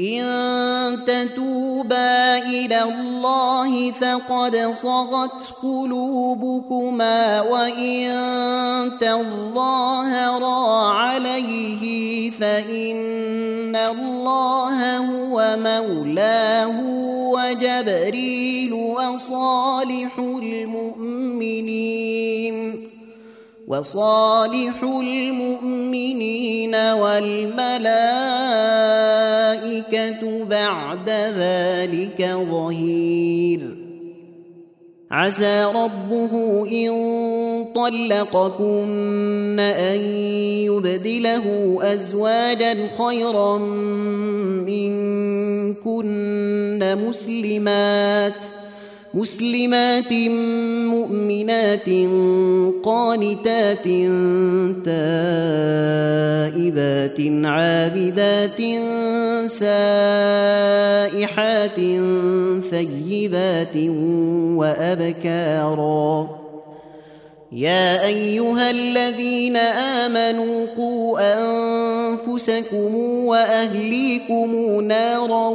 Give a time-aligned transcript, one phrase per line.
[0.00, 8.10] إن تتوبا إلى الله فقد صغت قلوبكما وإن
[9.00, 16.80] تظاهرا عليه فإن الله هو مولاه
[17.32, 21.76] وجبريل وصالح المؤمنين
[23.66, 27.64] وصالح المؤمنين والملائكة
[30.44, 33.76] بعد ذلك ظهير.
[35.10, 36.92] عسى ربه إن
[37.74, 40.00] طلقكن أن
[40.70, 43.58] يبدله أزواجا خيرا
[44.68, 45.98] منكن
[47.08, 48.65] مسلمات ۖ.
[49.16, 50.12] مسلمات
[50.92, 51.88] مؤمنات
[52.84, 53.84] قانتات
[56.04, 58.60] تائبات عابدات
[59.48, 60.60] سائحات
[62.70, 63.76] ثيبات
[64.56, 66.35] وأبكارا
[67.56, 72.94] يا أيها الذين آمنوا قوا أنفسكم
[73.24, 75.48] وأهليكم نارا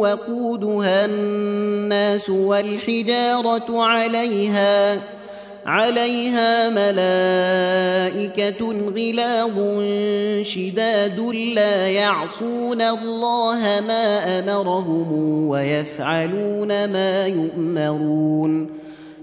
[0.00, 5.00] وقودها الناس والحجارة عليها
[5.66, 8.12] عليها ملائكة
[8.96, 9.82] غلاظ
[10.42, 11.20] شداد
[11.54, 15.12] لا يعصون الله ما أمرهم
[15.48, 18.77] ويفعلون ما يؤمرون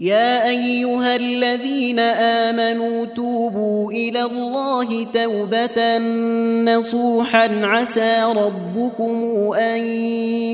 [0.00, 5.98] يا أيها الذين آمنوا توبوا إلى الله توبة
[6.64, 9.80] نصوحا عسى ربكم أن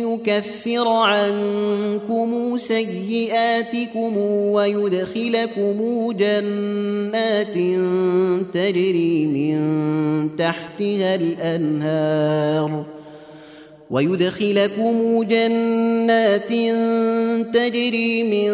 [0.07, 7.55] يكفر عنكم سيئاتكم ويدخلكم جنات
[8.55, 9.57] تجري من
[10.37, 12.85] تحتها الأنهار
[13.91, 16.49] ويدخلكم جنات
[17.55, 18.53] تجري من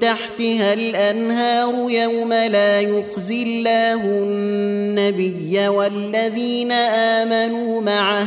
[0.00, 8.26] تحتها الأنهار يوم لا يخزي الله النبي والذين آمنوا معه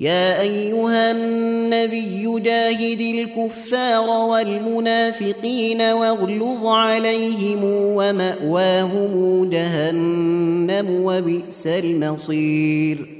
[0.00, 13.19] يا أيها النبي جاهد الكفار والمنافقين واغلظ عليهم ومأواهم جهنم وبئس المصير.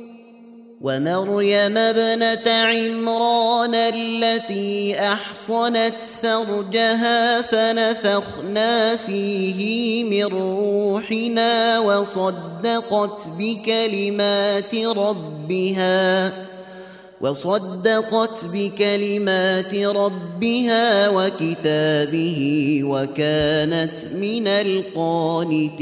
[0.83, 16.33] ومريم ابنة عمران التي أحصنت فرجها فنفخنا فيه من روحنا وصدقت بكلمات ربها
[17.21, 25.81] وصدقت بكلمات ربها وكتابه وكانت من القانتين.